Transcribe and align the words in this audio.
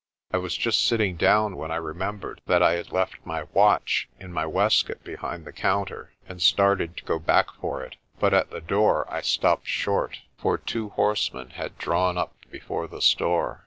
I 0.31 0.37
was 0.37 0.57
just 0.57 0.83
sitting 0.87 1.15
down 1.15 1.57
when 1.57 1.69
I 1.69 1.75
remembered 1.75 2.41
that 2.47 2.63
I 2.63 2.71
had 2.73 2.91
left 2.91 3.23
my 3.23 3.43
watch 3.53 4.09
in 4.19 4.33
my 4.33 4.47
waistcoat 4.47 5.03
behind 5.03 5.45
the 5.45 5.53
counter, 5.53 6.11
and 6.27 6.41
started 6.41 6.97
to 6.97 7.03
go 7.05 7.19
back 7.19 7.53
for 7.61 7.83
it. 7.83 7.97
But 8.19 8.33
at 8.33 8.49
the 8.49 8.61
door 8.61 9.05
I 9.13 9.21
stopped 9.21 9.67
short. 9.67 10.17
For 10.39 10.57
two 10.57 10.89
horsemen 10.89 11.51
had 11.51 11.77
drawn 11.77 12.17
up 12.17 12.33
before 12.49 12.87
the 12.87 12.99
store. 13.03 13.59